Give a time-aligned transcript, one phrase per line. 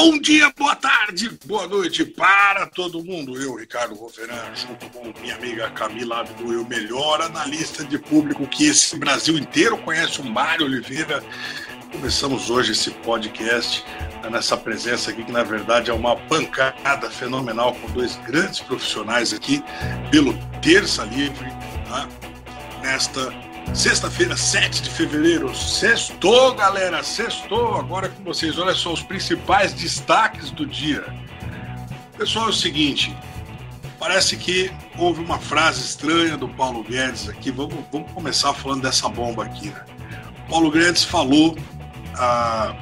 [0.00, 3.36] Bom dia, boa tarde, boa noite para todo mundo.
[3.36, 8.68] Eu, Ricardo Roferan, junto com minha amiga Camila Abdu, o melhor analista de público que
[8.68, 11.20] esse Brasil inteiro conhece, o Mário Oliveira.
[11.90, 13.84] Começamos hoje esse podcast
[14.30, 19.60] nessa presença aqui, que na verdade é uma bancada fenomenal com dois grandes profissionais aqui,
[20.12, 21.46] pelo Terça Livre,
[21.90, 22.08] né,
[22.82, 27.76] nesta Sexta-feira, 7 de fevereiro, sextou, galera, sextou.
[27.76, 31.04] Agora com vocês, olha só os principais destaques do dia.
[32.16, 33.16] Pessoal, é o seguinte:
[33.98, 37.50] parece que houve uma frase estranha do Paulo Guedes aqui.
[37.50, 39.84] Vamos, vamos começar falando dessa bomba aqui, né?
[40.48, 41.56] Paulo Guedes falou,
[42.16, 42.74] ah,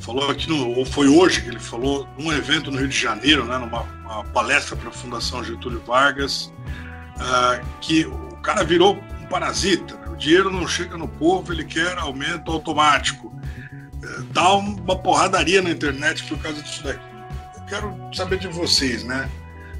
[0.00, 3.44] falou aqui, no, ou foi hoje que ele falou, num evento no Rio de Janeiro,
[3.44, 3.84] né, numa
[4.32, 6.52] palestra para a Fundação Getúlio Vargas,
[7.18, 9.94] ah, que o cara virou parasita.
[9.94, 10.08] Né?
[10.08, 13.32] O dinheiro não chega no povo, ele quer aumento automático.
[14.02, 17.04] É, dá uma porradaria na internet por causa disso daqui.
[17.56, 19.28] Eu quero saber de vocês, né?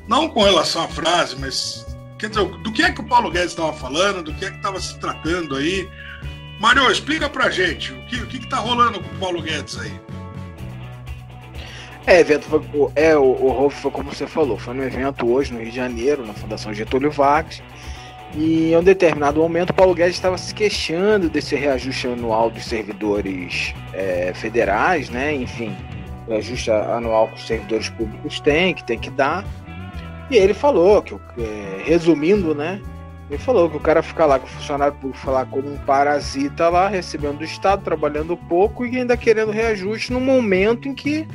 [0.08, 1.86] Não com relação à frase, mas
[2.18, 4.56] quer dizer, do que é que o Paulo Guedes estava falando, do que é que
[4.56, 5.88] estava se tratando aí.
[6.60, 10.00] Mário, explica pra gente o que o que está rolando com o Paulo Guedes aí.
[12.06, 12.60] É, evento foi,
[12.94, 15.76] é, o, o Rolf foi como você falou, foi no evento hoje no Rio de
[15.76, 17.60] Janeiro, na Fundação Getúlio Vargas,
[18.34, 23.74] e em um determinado momento, Paulo Guedes estava se queixando desse reajuste anual dos servidores
[23.92, 25.34] é, federais, né?
[25.34, 25.74] Enfim,
[26.26, 29.44] o reajuste anual que os servidores públicos têm, que tem que dar.
[30.30, 32.80] E ele falou que, é, resumindo, né?
[33.30, 36.68] Ele falou que o cara fica lá com o funcionário público falar como um parasita
[36.68, 41.26] lá, recebendo do Estado, trabalhando pouco e ainda querendo reajuste no momento em que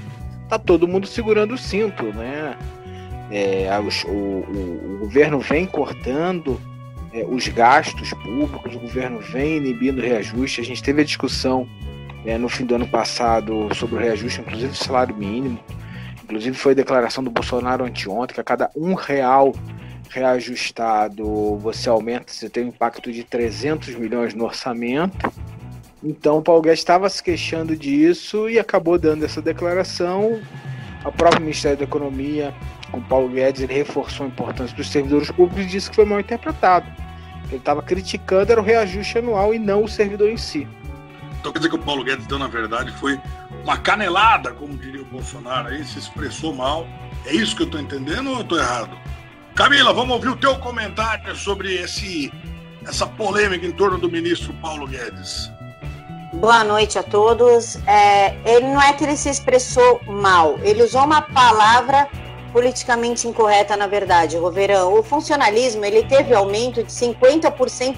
[0.47, 2.55] tá todo mundo segurando o cinto, né?
[3.31, 6.59] É, o, o, o governo vem cortando
[7.13, 10.61] é, os gastos públicos, o governo vem inibindo reajuste.
[10.61, 11.67] A gente teve a discussão
[12.25, 15.59] é, no fim do ano passado sobre o reajuste, inclusive do salário mínimo.
[16.23, 19.53] Inclusive foi a declaração do Bolsonaro anteontem que a cada um real
[20.09, 25.31] reajustado você aumenta, você tem um impacto de 300 milhões no orçamento.
[26.01, 30.41] Então o Paulo Guedes estava se queixando disso e acabou dando essa declaração.
[31.03, 32.53] O próprio Ministério da Economia,
[32.91, 36.05] com o Paulo Guedes, ele reforçou a importância dos servidores públicos e disse que foi
[36.05, 37.00] mal interpretado
[37.51, 40.67] ele estava criticando era o reajuste anual e não o servidor em si.
[41.39, 43.19] Então quer dizer que o Paulo Guedes deu, na verdade, foi
[43.63, 46.87] uma canelada, como diria o Bolsonaro, aí se expressou mal.
[47.25, 48.97] É isso que eu estou entendendo ou eu estou errado?
[49.55, 52.31] Camila, vamos ouvir o teu comentário sobre esse,
[52.87, 55.51] essa polêmica em torno do ministro Paulo Guedes.
[56.33, 57.75] Boa noite a todos.
[57.87, 62.07] É, ele não é que ele se expressou mal, ele usou uma palavra
[62.51, 64.93] politicamente incorreta, na verdade, Roverão.
[64.93, 67.97] O funcionalismo ele teve aumento de 50%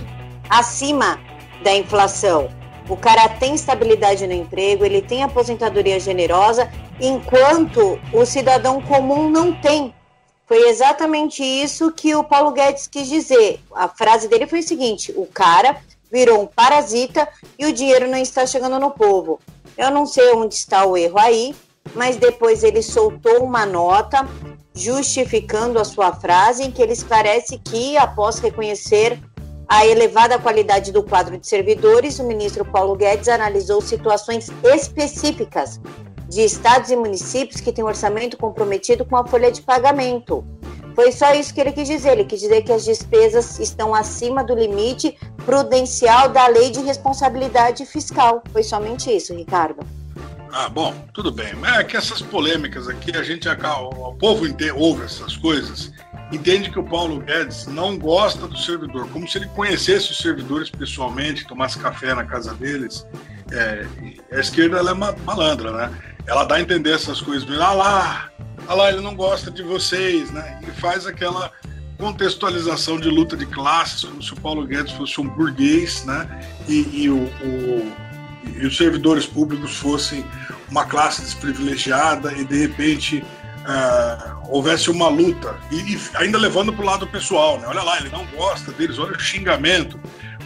[0.50, 1.20] acima
[1.64, 2.50] da inflação.
[2.90, 6.70] O cara tem estabilidade no emprego, ele tem aposentadoria generosa,
[7.00, 9.94] enquanto o cidadão comum não tem.
[10.46, 13.62] Foi exatamente isso que o Paulo Guedes quis dizer.
[13.74, 15.78] A frase dele foi o seguinte: o cara
[16.12, 17.28] virou um parasita
[17.58, 19.40] e o dinheiro não está chegando no povo.
[19.78, 21.56] Eu não sei onde está o erro aí,
[21.96, 24.28] mas depois ele soltou uma nota
[24.74, 29.20] justificando a sua frase em que ele esclarece que, após reconhecer
[29.68, 35.80] a elevada qualidade do quadro de servidores, o ministro Paulo Guedes analisou situações específicas
[36.28, 40.44] de estados e municípios que têm orçamento comprometido com a folha de pagamento.
[40.96, 42.12] Foi só isso que ele quis dizer.
[42.12, 47.86] Ele quis dizer que as despesas estão acima do limite prudencial da lei de responsabilidade
[47.86, 48.44] fiscal.
[48.52, 49.84] Foi somente isso, Ricardo.
[50.56, 51.52] Ah, bom, tudo bem.
[51.76, 55.92] É que essas polêmicas aqui, a gente acaba, o povo entende, ouve essas coisas,
[56.32, 60.70] entende que o Paulo Guedes não gosta do servidor, como se ele conhecesse os servidores
[60.70, 63.04] pessoalmente, tomasse café na casa deles.
[63.52, 63.88] É,
[64.32, 65.92] a esquerda ela é malandra, né?
[66.28, 68.30] Ela dá a entender essas coisas, ah lá,
[68.68, 70.60] ah lá, ele não gosta de vocês, né?
[70.62, 71.52] Ele faz aquela
[71.98, 76.48] contextualização de luta de classes, como se o Paulo Guedes fosse um burguês, né?
[76.68, 78.13] E, e o, o
[78.46, 80.26] e os servidores públicos fossem
[80.70, 83.24] uma classe desprivilegiada e de repente
[83.64, 87.68] uh, houvesse uma luta e, e ainda levando para o lado pessoal, né?
[87.68, 90.00] Olha lá, ele não gosta deles, olha o xingamento.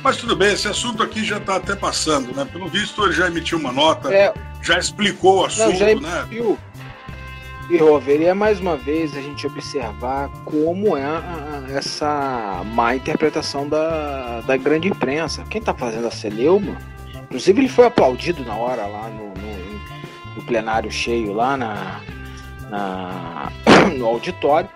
[0.04, 2.46] Mas tudo bem, esse assunto aqui já está até passando, né?
[2.46, 4.34] Pelo visto, ele já emitiu uma nota, é...
[4.62, 6.28] já explicou o assunto, não, já né?
[7.70, 12.96] E Rover, é mais uma vez a gente observar como é a, a, essa má
[12.96, 15.44] interpretação da, da grande imprensa.
[15.50, 16.78] Quem está fazendo a celeuma
[17.28, 22.02] Inclusive ele foi aplaudido na hora lá no, no, no plenário cheio lá na,
[22.70, 23.52] na,
[23.96, 24.70] no auditório.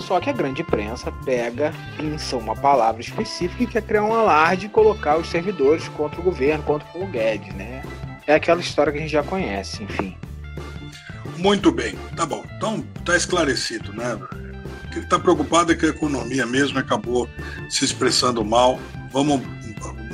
[0.00, 4.66] Só que a grande imprensa pega, pinça uma palavra específica e quer criar um alarde
[4.66, 7.82] e colocar os servidores contra o governo, contra o Guedes, né?
[8.26, 10.16] É aquela história que a gente já conhece, enfim.
[11.36, 12.44] Muito bem, tá bom.
[12.56, 14.18] Então tá esclarecido, né?
[14.88, 17.28] O que ele está preocupado é que a economia mesmo acabou
[17.68, 18.80] se expressando mal.
[19.12, 19.42] Vamos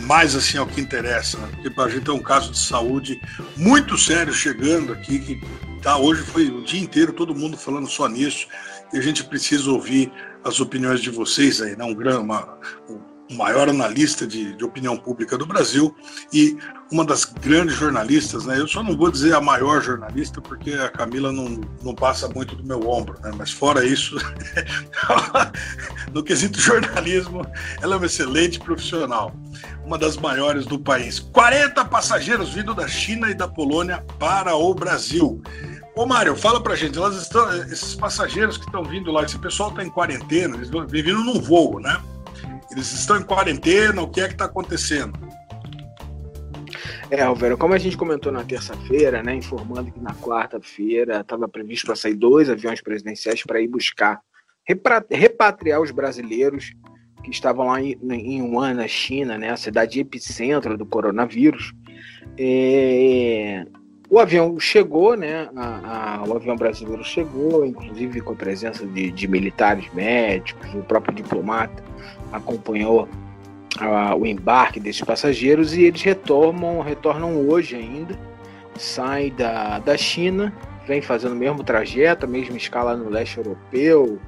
[0.00, 1.48] mais assim ao que interessa, né?
[1.52, 3.20] porque a gente tem um caso de saúde
[3.56, 5.40] muito sério chegando aqui, que
[5.80, 8.46] tá, hoje foi o dia inteiro todo mundo falando só nisso,
[8.92, 10.12] e a gente precisa ouvir
[10.44, 11.84] as opiniões de vocês aí, né?
[11.84, 15.94] um, uma, o maior analista de, de, opinião pública do Brasil
[16.32, 16.58] e
[16.94, 18.56] uma das grandes jornalistas, né?
[18.56, 22.54] Eu só não vou dizer a maior jornalista porque a Camila não, não passa muito
[22.54, 23.32] do meu ombro, né?
[23.36, 24.16] Mas fora isso,
[26.14, 27.44] no quesito jornalismo,
[27.82, 29.34] ela é uma excelente profissional,
[29.84, 31.18] uma das maiores do país.
[31.18, 35.42] 40 passageiros vindo da China e da Polônia para o Brasil.
[35.96, 39.82] Ô Mário, fala pra gente, estão, esses passageiros que estão vindo lá, esse pessoal está
[39.82, 42.00] em quarentena, eles vêm vindo num voo, né?
[42.70, 44.00] Eles estão em quarentena?
[44.00, 45.18] O que é que está acontecendo?
[47.16, 51.86] É, Alvero, como a gente comentou na terça-feira, né, informando que na quarta-feira estava previsto
[51.86, 54.20] para sair dois aviões presidenciais para ir buscar,
[55.08, 56.74] repatriar os brasileiros
[57.22, 61.72] que estavam lá em, em Wuhan, na China, né, a cidade epicentro do coronavírus.
[62.36, 63.64] É,
[64.10, 65.48] o avião chegou, né?
[65.54, 70.82] A, a, o avião brasileiro chegou, inclusive com a presença de, de militares médicos, o
[70.82, 71.80] próprio diplomata
[72.32, 73.08] acompanhou
[74.16, 78.18] o embarque desses passageiros e eles retornam, retornam hoje ainda,
[78.76, 80.52] saem da, da China,
[80.86, 84.18] vem fazendo o mesmo trajeto, a mesma escala no leste europeu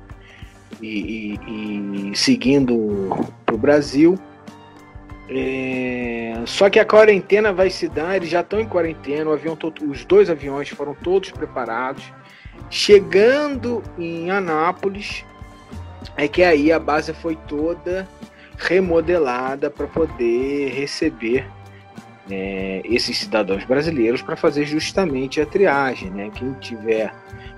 [0.81, 3.11] e, e, e seguindo
[3.45, 4.19] para o Brasil.
[5.29, 10.05] É, só que a quarentena vai se dar, eles já estão em quarentena, avião os
[10.05, 12.05] dois aviões foram todos preparados.
[12.71, 15.25] Chegando em Anápolis,
[16.17, 18.09] é que aí a base foi toda
[18.59, 21.47] remodelada para poder receber
[22.31, 26.11] é, esses cidadãos brasileiros para fazer justamente a triagem.
[26.11, 26.31] Né?
[26.35, 27.13] Quem tiver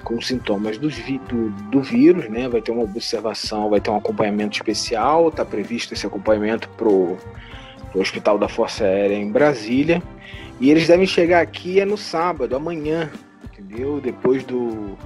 [0.05, 4.56] com sintomas do, do, do, vírus, né, vai ter uma observação, vai ter um acompanhamento
[4.56, 7.19] especial, está previsto esse acompanhamento para o
[7.95, 10.03] Hospital da Força Aérea em Brasília.
[10.61, 13.11] E eles devem chegar aqui é no sábado, amanhã,
[13.45, 14.00] entendeu?
[14.00, 14.97] Depois do,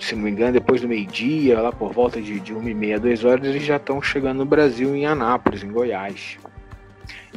[0.00, 3.00] se não me engano, depois do meio-dia, lá por volta de, de uma e meia,
[3.00, 6.38] duas horas, eles já estão chegando no Brasil, em Anápolis, em Goiás.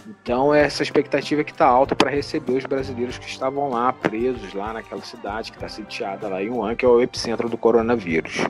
[0.08, 4.74] Então, essa expectativa que está alta para receber os brasileiros que estavam lá, presos lá
[4.74, 8.44] naquela cidade que está sitiada lá em Wuhan, que é o epicentro do coronavírus.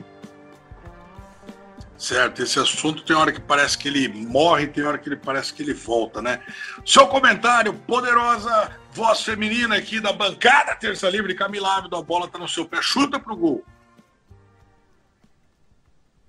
[1.96, 5.54] Certo, esse assunto tem hora que parece que ele morre, tem hora que ele parece
[5.54, 6.40] que ele volta, né?
[6.84, 12.40] Seu comentário, poderosa voz feminina aqui da bancada Terça Livre, Camila Ávido, a bola tá
[12.40, 13.64] no seu pé, chuta pro gol.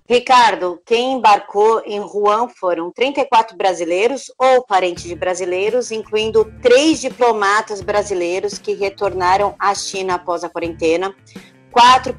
[0.06, 7.80] Ricardo, quem embarcou em Wuhan foram 34 brasileiros ou parentes de brasileiros, incluindo três diplomatas
[7.80, 11.14] brasileiros que retornaram à China após a quarentena,
[11.72, 12.14] quatro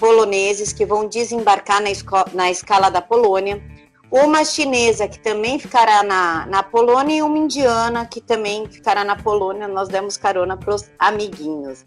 [0.00, 1.90] poloneses que vão desembarcar na,
[2.34, 3.62] na escala da Polônia,
[4.12, 9.16] uma chinesa que também ficará na, na Polônia e uma indiana que também ficará na
[9.16, 9.66] Polônia.
[9.66, 11.86] Nós demos carona para os amiguinhos.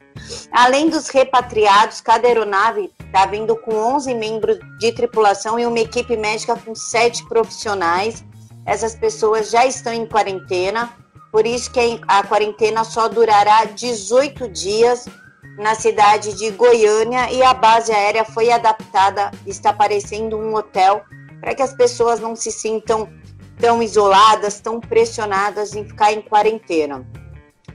[0.52, 6.18] Além dos repatriados, cada aeronave está vindo com 11 membros de tripulação e uma equipe
[6.18, 8.26] médica com sete profissionais.
[8.66, 10.92] Essas pessoas já estão em quarentena,
[11.32, 15.06] por isso que a quarentena só durará 18 dias
[15.60, 21.06] na cidade de Goiânia e a base aérea foi adaptada, está parecendo um hotel
[21.40, 23.10] para que as pessoas não se sintam
[23.60, 27.06] tão isoladas, tão pressionadas em ficar em quarentena.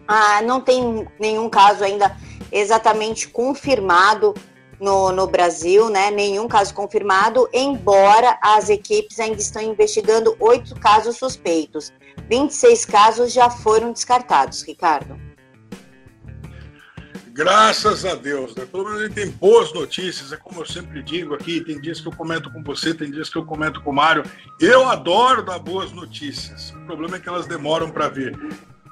[0.07, 2.17] Ah, não tem nenhum caso ainda
[2.51, 4.35] exatamente confirmado
[4.81, 6.11] no, no Brasil, né?
[6.11, 11.93] Nenhum caso confirmado, embora as equipes ainda estão investigando oito casos suspeitos.
[12.29, 15.30] 26 casos já foram descartados, Ricardo.
[17.41, 18.67] Graças a Deus, né?
[18.67, 22.07] Pelo menos ele tem boas notícias, é como eu sempre digo aqui, tem dias que
[22.07, 24.23] eu comento com você, tem dias que eu comento com o Mário.
[24.61, 26.71] Eu adoro dar boas notícias.
[26.73, 28.39] O problema é que elas demoram para vir.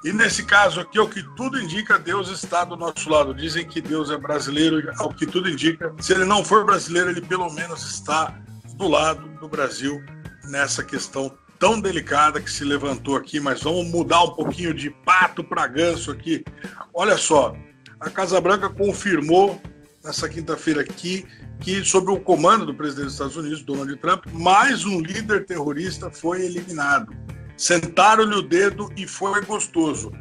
[0.03, 3.35] E nesse caso aqui, o que tudo indica, Deus está do nosso lado.
[3.35, 7.21] Dizem que Deus é brasileiro, ao que tudo indica, se ele não for brasileiro, ele
[7.21, 8.35] pelo menos está
[8.73, 10.03] do lado do Brasil
[10.45, 15.43] nessa questão tão delicada que se levantou aqui, mas vamos mudar um pouquinho de pato
[15.43, 16.43] para ganso aqui.
[16.91, 17.53] Olha só,
[17.99, 19.61] a Casa Branca confirmou
[20.03, 21.25] nessa quinta-feira aqui
[21.59, 26.09] que, sob o comando do presidente dos Estados Unidos, Donald Trump, mais um líder terrorista
[26.09, 27.13] foi eliminado.
[27.57, 30.13] Sentaram-lhe o dedo e foi gostoso.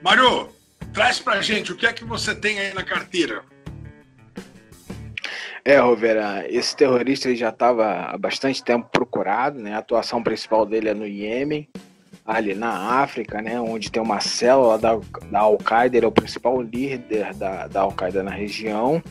[0.00, 0.48] Mário,
[0.92, 3.42] traz pra gente o que é que você tem aí na carteira.
[5.64, 9.74] É, Rovera, esse terrorista já estava há bastante tempo procurado, né?
[9.74, 11.68] A atuação principal dele é no Iêmen.
[12.26, 14.98] Ali na África, né, onde tem uma célula da,
[15.30, 19.02] da Al-Qaeda, ele é o principal líder da, da Al-Qaeda na região.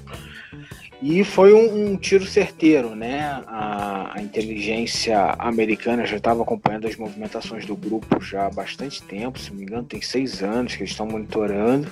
[1.02, 3.42] E foi um, um tiro certeiro, né?
[3.48, 9.38] A, a inteligência americana já estava acompanhando as movimentações do grupo já há bastante tempo,
[9.38, 11.92] se não me engano, tem seis anos que eles estão monitorando.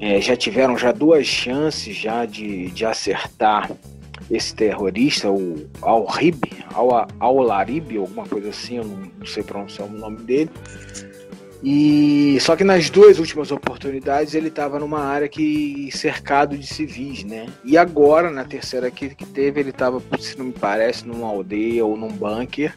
[0.00, 3.70] É, já tiveram já duas chances já de, de acertar
[4.30, 6.44] esse terrorista, o Al-Rib,
[7.18, 10.50] Al-Larib, alguma coisa assim, eu não, não sei pronunciar o nome dele.
[11.62, 17.22] E só que nas duas últimas oportunidades ele estava numa área que cercado de civis,
[17.22, 17.46] né?
[17.64, 21.84] E agora na terceira que, que teve ele estava, se não me parece, numa aldeia
[21.84, 22.74] ou num bunker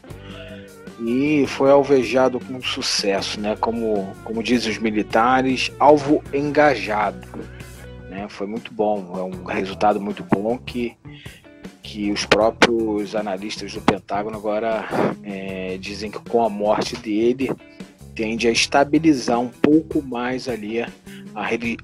[1.00, 3.56] e foi alvejado com sucesso, né?
[3.58, 7.26] Como como dizem os militares, alvo engajado,
[8.10, 8.26] né?
[8.28, 10.94] Foi muito bom, é um resultado muito bom que
[11.84, 14.88] que os próprios analistas do Pentágono agora
[15.22, 17.50] é, dizem que com a morte dele
[18.14, 20.88] tende a estabilizar um pouco mais ali a,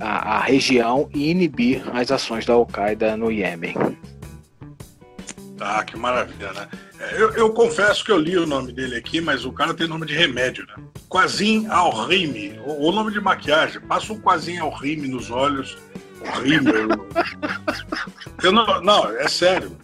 [0.01, 3.75] a, a região e inibir as ações da Al-Qaeda no Iêmen.
[5.59, 6.69] Tá, que maravilha, né?
[6.99, 9.87] É, eu, eu, confesso que eu li o nome dele aqui, mas o cara tem
[9.87, 10.83] nome de remédio, né?
[11.11, 13.81] Quasim Al-Rime, o, o, nome de maquiagem.
[13.83, 15.77] Passa um Quasim Al-Rime nos olhos.
[16.43, 16.71] Rime.
[18.43, 19.77] Eu, não, não, é sério.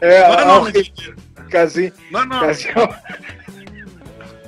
[0.00, 1.14] É, não é nome de.
[1.50, 1.92] Quasim.
[2.10, 2.40] Não, não.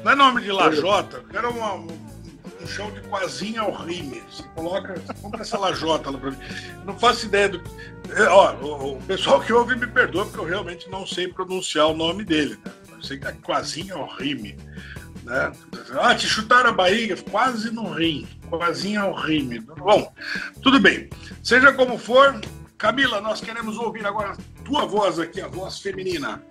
[0.07, 1.89] Não é nome de lajota, eu quero uma, um,
[2.63, 4.23] um chão de quasinha ao rime.
[4.31, 6.39] Você coloca, você compra essa lajota lá pra mim.
[6.85, 7.61] Não faço ideia do.
[8.15, 11.89] É, ó, o, o, pessoal que ouve me perdoa, porque eu realmente não sei pronunciar
[11.89, 12.57] o nome dele.
[12.65, 12.73] Né?
[12.93, 14.57] Eu sei que é quasinha ao rime.
[15.25, 15.53] Né?
[16.01, 19.59] Ah, te chutaram a barriga, quase no rim, quasinha ao rime.
[19.59, 20.13] Bom,
[20.63, 21.11] tudo bem.
[21.43, 22.41] Seja como for,
[22.79, 26.43] Camila, nós queremos ouvir agora a tua voz aqui, a voz feminina.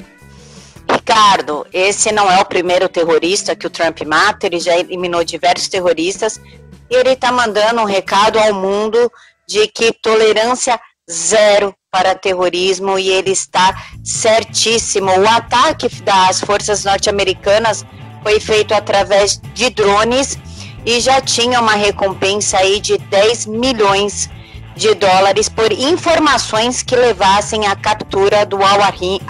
[0.89, 5.67] Ricardo, esse não é o primeiro terrorista que o Trump mata, ele já eliminou diversos
[5.67, 6.41] terroristas
[6.89, 9.11] e ele está mandando um recado ao mundo
[9.47, 10.79] de que tolerância
[11.09, 15.11] zero para terrorismo e ele está certíssimo.
[15.11, 17.85] O ataque das forças norte-americanas
[18.23, 20.39] foi feito através de drones
[20.83, 24.27] e já tinha uma recompensa aí de 10 milhões
[24.75, 29.21] de dólares por informações que levassem à captura do Al-Rimi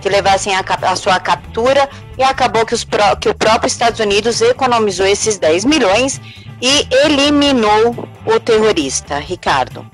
[0.00, 2.86] que levassem a, sua captura e acabou que, os,
[3.20, 6.20] que o próprio Estados Unidos economizou esses 10 milhões
[6.60, 9.18] e eliminou o terrorista.
[9.18, 9.84] Ricardo.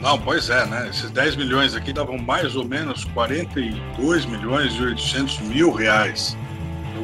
[0.00, 0.88] Não, pois é, né?
[0.90, 6.36] Esses 10 milhões aqui davam mais ou menos 42 milhões e 800 mil reais.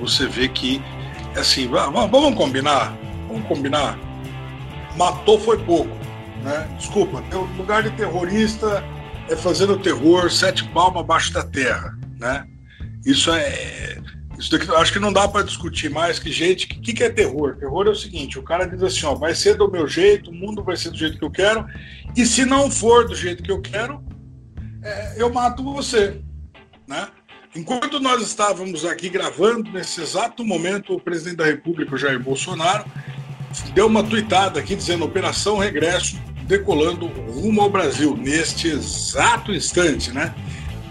[0.00, 0.82] Você vê que,
[1.36, 2.92] assim, vamos combinar,
[3.28, 3.98] vamos combinar.
[4.96, 5.94] Matou foi pouco,
[6.42, 6.68] né?
[6.78, 8.84] Desculpa, o lugar de terrorista
[9.28, 12.46] é fazendo terror sete palmas abaixo da terra né?
[13.04, 14.00] Isso é.
[14.38, 16.64] Isso daqui, acho que não dá para discutir mais que gente.
[16.66, 17.56] O que, que é terror?
[17.56, 20.34] Terror é o seguinte: o cara diz assim, ó, vai ser do meu jeito, o
[20.34, 21.66] mundo vai ser do jeito que eu quero,
[22.16, 24.02] e se não for do jeito que eu quero,
[24.82, 26.22] é, eu mato você,
[26.86, 27.08] né?
[27.54, 32.86] Enquanto nós estávamos aqui gravando, nesse exato momento, o presidente da República, Jair Bolsonaro,
[33.74, 40.34] deu uma tuitada aqui dizendo Operação Regresso decolando rumo ao Brasil, neste exato instante, né?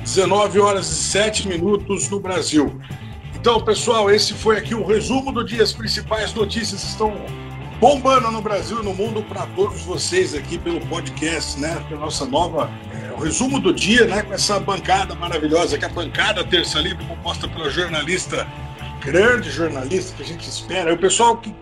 [0.03, 2.81] 19 horas e 7 minutos no Brasil.
[3.35, 5.61] Então, pessoal, esse foi aqui o resumo do dia.
[5.61, 7.13] As principais notícias estão
[7.79, 11.83] bombando no Brasil e no mundo para todos vocês aqui pelo podcast, né?
[11.89, 14.21] Pela nossa nova é, o resumo do dia, né?
[14.21, 18.47] Com essa bancada maravilhosa, que é a bancada Terça Livre, composta pela jornalista,
[19.01, 20.93] grande jornalista que a gente espera.
[20.93, 21.53] O pessoal que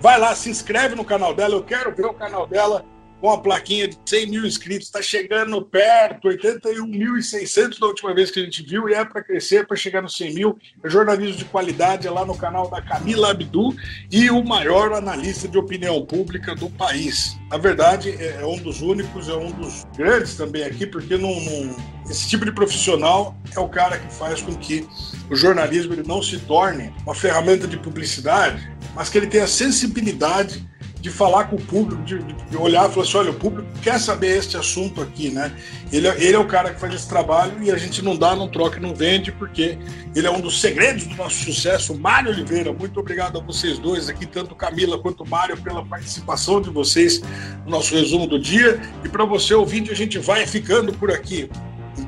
[0.00, 2.84] vai lá, se inscreve no canal dela, eu quero ver o canal dela
[3.20, 8.40] com a plaquinha de 100 mil inscritos, está chegando perto, 81.600 da última vez que
[8.40, 10.58] a gente viu, e é para crescer, para chegar nos 100 mil.
[10.82, 13.74] É jornalismo de qualidade, é lá no canal da Camila Abdu
[14.10, 17.36] e o maior analista de opinião pública do país.
[17.50, 21.40] Na verdade, é, é um dos únicos, é um dos grandes também aqui, porque não,
[21.40, 21.76] não,
[22.08, 24.86] esse tipo de profissional é o cara que faz com que
[25.30, 30.67] o jornalismo ele não se torne uma ferramenta de publicidade, mas que ele tenha sensibilidade
[31.00, 33.98] de falar com o público, de, de olhar e falar assim: olha, o público quer
[34.00, 35.52] saber este assunto aqui, né?
[35.92, 38.48] Ele, ele é o cara que faz esse trabalho e a gente não dá, não
[38.48, 39.78] troca, não vende, porque
[40.14, 41.96] ele é um dos segredos do nosso sucesso.
[41.96, 46.70] Mário Oliveira, muito obrigado a vocês dois aqui, tanto Camila quanto Mário, pela participação de
[46.70, 47.22] vocês
[47.64, 48.80] no nosso resumo do dia.
[49.04, 51.48] E para você, ouvinte, a gente vai ficando por aqui.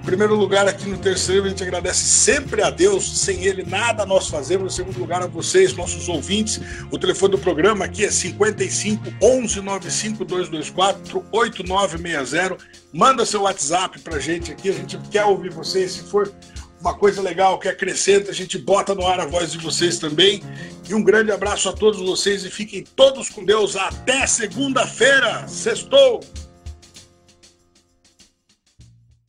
[0.04, 4.28] Primeiro lugar, aqui no terceiro, a gente agradece sempre a Deus, sem Ele nada nós
[4.28, 4.72] fazemos.
[4.72, 6.60] Em segundo lugar, a vocês, nossos ouvintes.
[6.90, 12.56] O telefone do programa aqui é 55 11 95 224 8960.
[12.92, 15.92] Manda seu WhatsApp para a gente aqui, a gente quer ouvir vocês.
[15.92, 16.32] Se for
[16.80, 20.42] uma coisa legal que acrescenta, a gente bota no ar a voz de vocês também.
[20.88, 25.46] E um grande abraço a todos vocês e fiquem todos com Deus até segunda-feira.
[25.46, 26.20] Sextou!